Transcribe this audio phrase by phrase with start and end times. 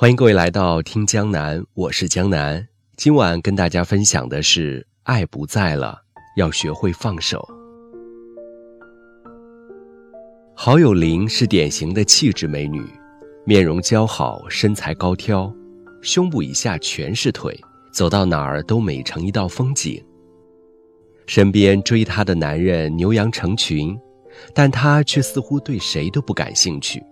[0.00, 2.64] 欢迎各位来到听江南，我是江南。
[2.96, 6.00] 今晚跟大家分享的是：爱不在了，
[6.36, 7.44] 要学会放手。
[10.54, 12.80] 好友林是典型的气质美女，
[13.44, 15.52] 面容姣好，身材高挑，
[16.00, 17.60] 胸部以下全是腿，
[17.92, 20.00] 走到哪儿都美成一道风景。
[21.26, 23.98] 身边追她的男人牛羊成群，
[24.54, 27.02] 但她却似乎对谁都不感兴趣。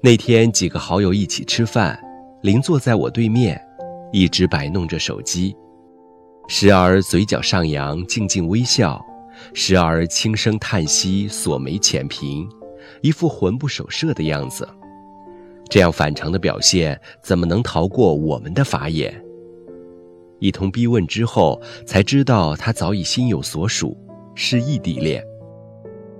[0.00, 1.98] 那天几个好友一起吃饭，
[2.42, 3.60] 林坐在我对面，
[4.12, 5.56] 一直摆弄着手机，
[6.46, 9.04] 时而嘴角上扬，静静微笑，
[9.54, 12.48] 时而轻声叹息，锁眉浅颦，
[13.02, 14.68] 一副魂不守舍的样子。
[15.68, 19.20] 这样反常的表现，怎么能逃过我们的法眼？
[20.38, 23.98] 一通逼问之后，才知道她早已心有所属，
[24.36, 25.20] 是异地恋，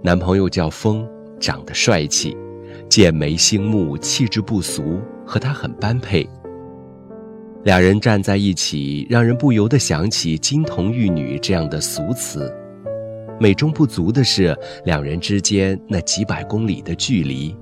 [0.00, 1.04] 男朋友叫风，
[1.40, 2.36] 长得帅气。
[2.94, 6.24] 剑眉星目，气质不俗，和他很般配。
[7.64, 12.54] 两人站在一起，让人不由得想起“金童玉女”这样的俗词。
[13.40, 17.56] 美中不足的是，两人之间那几百公里的距离。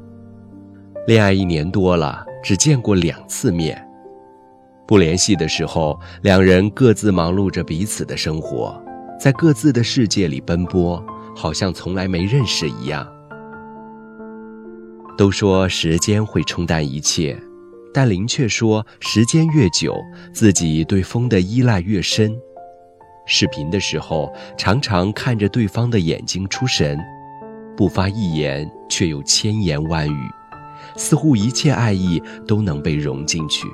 [1.06, 3.82] 恋爱一年多了，只见过两次面。
[4.86, 8.78] 不联系的时候，两人各自忙碌着彼此的生活，
[9.18, 11.02] 在各自的世界里奔波，
[11.34, 13.10] 好像从来没认识一样。
[15.16, 17.38] 都说时间会冲淡一切，
[17.92, 19.94] 但林却说时间越久，
[20.32, 22.34] 自己对风的依赖越深。
[23.26, 26.98] 视频的时候，常常看着对方的眼睛出神，
[27.76, 30.30] 不发一言，却有千言万语，
[30.96, 33.68] 似乎一切爱意都能被融进去。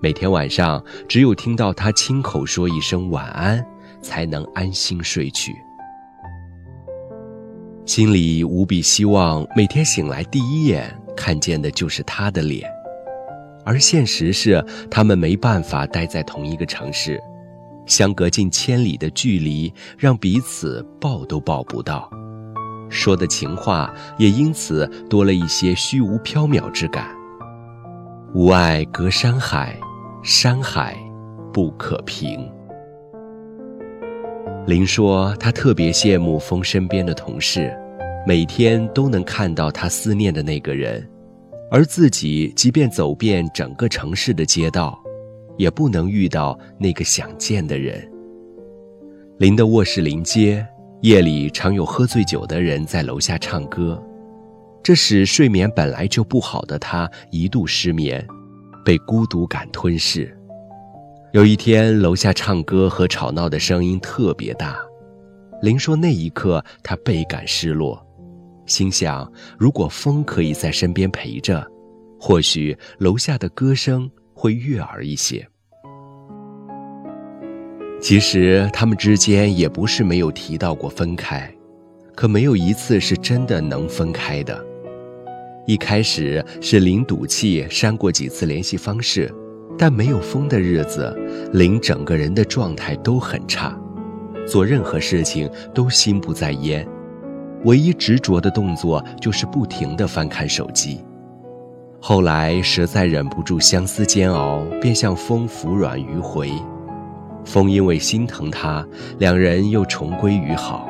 [0.00, 3.64] 每天晚上，只有听到他亲口说一声晚安，
[4.02, 5.54] 才能安心睡去。
[7.86, 12.66] 心里无比希望每天醒来第一眼看见的就是他的脸，
[13.62, 17.20] 而现实是他们没办法待在同一个城市，
[17.84, 22.10] 相隔近千里的距离让彼此抱都抱不到，
[22.88, 27.14] 说的情话也因此多了一些虚无缥缈之感。
[28.32, 29.78] 无爱隔山海，
[30.22, 30.96] 山海
[31.52, 32.50] 不可平。
[34.66, 37.76] 林说：“他特别羡慕风身边的同事，
[38.26, 41.06] 每天都能看到他思念的那个人，
[41.70, 44.98] 而自己即便走遍整个城市的街道，
[45.58, 48.10] 也不能遇到那个想见的人。”
[49.36, 50.66] 林的卧室临街，
[51.02, 54.02] 夜里常有喝醉酒的人在楼下唱歌，
[54.82, 58.26] 这使睡眠本来就不好的他一度失眠，
[58.82, 60.33] 被孤独感吞噬。
[61.34, 64.76] 有一天，楼下唱歌和吵闹的声音特别大。
[65.60, 68.00] 林说：“那一刻，他倍感失落，
[68.66, 69.28] 心想：
[69.58, 71.66] 如果风可以在身边陪着，
[72.20, 75.44] 或许楼下的歌声会悦耳一些。”
[78.00, 81.52] 其实，他们之间也不是没有提到过分开，
[82.14, 84.64] 可没有一次是真的能分开的。
[85.66, 89.28] 一开始是林赌气，删过几次联系方式。
[89.76, 91.14] 但没有风的日子，
[91.52, 93.76] 林整个人的状态都很差，
[94.46, 96.86] 做任何事情都心不在焉，
[97.64, 101.00] 唯一执着的动作就是不停地翻看手机。
[102.00, 106.50] 后来实在忍不住相思煎熬，便向风服软迂回。
[107.44, 108.86] 风因为心疼他，
[109.18, 110.88] 两人又重归于好，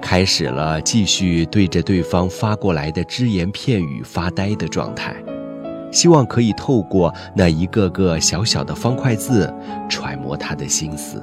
[0.00, 5.14] 开始了继续对着对方发过来的只言片语发呆的状态。
[5.90, 9.52] 希望可以透过那一个个小小的方块字，
[9.88, 11.22] 揣摩他的心思。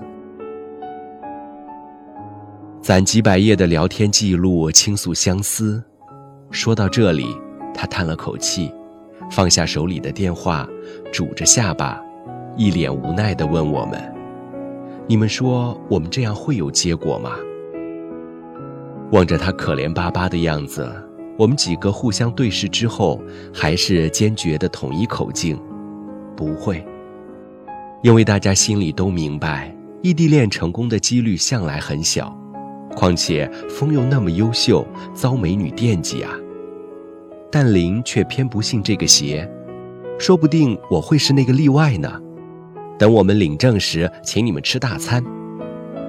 [2.82, 5.84] 攒几百页的聊天记录，倾诉相思。
[6.52, 7.28] 说到这里，
[7.74, 8.74] 他叹了口气，
[9.30, 10.66] 放下手里的电话，
[11.12, 12.02] 拄着下巴，
[12.56, 14.02] 一脸无奈地问我们
[15.06, 17.32] ：“你们说我们这样会有结果吗？”
[19.12, 20.90] 望着他可怜巴巴的样子。
[21.38, 23.22] 我们几个互相对视之后，
[23.54, 25.60] 还是坚决的统一口径，
[26.36, 26.84] 不会。
[28.02, 32.36] 因为大家心里都明白，异地恋成功的几率向来很小，
[32.96, 36.32] 况且风又那么优秀，遭美女惦记啊。
[37.52, 39.48] 但林却偏不信这个邪，
[40.18, 42.22] 说不定我会是那个例外呢。
[42.98, 45.24] 等我们领证时，请你们吃大餐，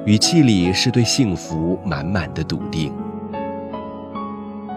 [0.06, 2.90] 语气里是对幸福满满的笃定。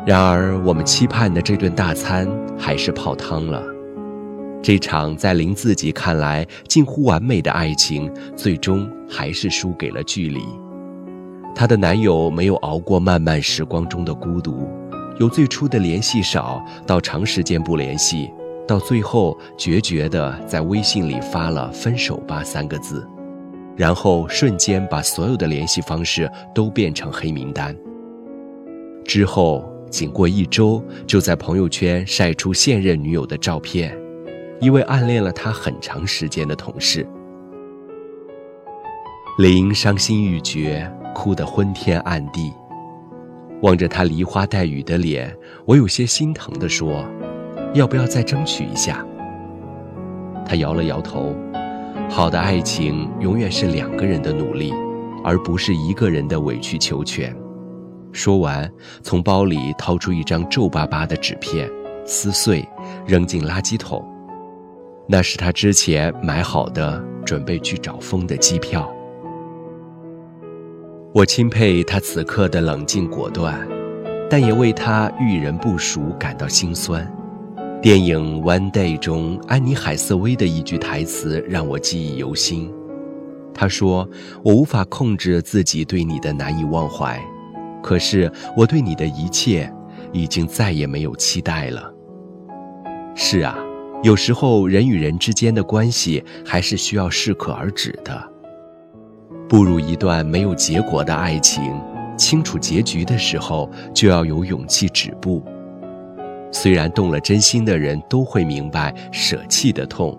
[0.04, 2.28] 然而，我们期盼的这顿大餐
[2.58, 3.64] 还是泡汤了。
[4.64, 10.42] 这场在林自己看来近乎完美的爱情，最终还是输给了距离。
[11.54, 14.68] 她的男友没有熬过漫漫时光中的孤独，
[15.20, 18.32] 由最初的联系少到长时间不联系，
[18.68, 23.08] 到最后决绝地在微信里发了“分手吧”三个字，
[23.76, 27.76] 然后瞬间把所有的联系方式都变成黑名单。
[29.04, 33.96] 之后仅过一周，就在朋友圈晒出现任女友的照片，
[34.60, 37.06] 一位暗恋了他很长时间的同事。
[39.38, 42.52] 林伤心欲绝，哭得昏天暗地，
[43.62, 45.36] 望着他梨花带雨的脸，
[45.66, 47.06] 我有些心疼地说。
[47.74, 49.06] 要不要再争取一下？
[50.46, 51.34] 他摇了摇头。
[52.10, 54.74] 好的爱情永远是两个人的努力，
[55.24, 57.34] 而不是一个人的委曲求全。
[58.12, 58.72] 说完，
[59.02, 61.70] 从包里掏出一张皱巴巴的纸片，
[62.06, 62.68] 撕碎，
[63.06, 64.06] 扔进垃圾桶。
[65.08, 68.90] 那是他之前买好的，准备去找风的机票。
[71.14, 73.68] 我钦佩他此刻的冷静果断，
[74.30, 77.06] 但也为他遇人不淑感到心酸。
[77.82, 82.72] 电影《One Day》中，安妮海瑟薇的一句台词让我记忆犹新。
[83.54, 84.08] 她说
[84.44, 87.20] ：“我无法控制自己对你的难以忘怀，
[87.82, 89.72] 可是我对你的一切，
[90.12, 91.94] 已经再也没有期待了。”
[93.16, 93.58] 是啊，
[94.04, 98.32] 有时候人与人之间的关系还是需要适可而止的。
[99.50, 101.62] 步入一段没有结果的爱情，
[102.18, 105.44] 清楚结局的时候，就要有勇气止步。
[106.54, 110.18] 虽然动了真心的人都会明白舍弃的痛，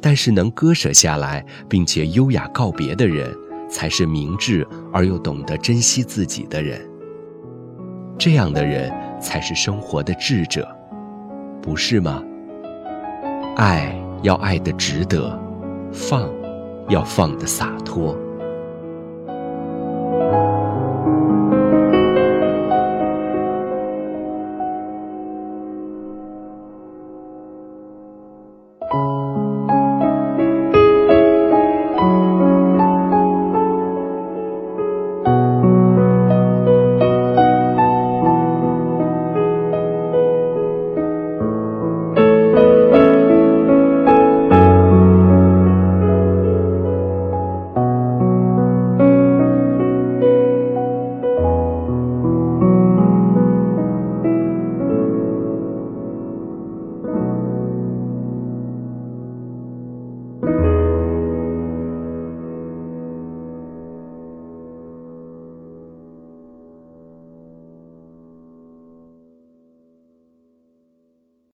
[0.00, 3.32] 但是能割舍下来并且优雅告别的人，
[3.70, 6.80] 才是明智而又懂得珍惜自己的人。
[8.18, 10.68] 这样的人才是生活的智者，
[11.60, 12.22] 不是吗？
[13.56, 15.38] 爱要爱的值得，
[15.92, 16.28] 放
[16.88, 18.16] 要放的洒脱。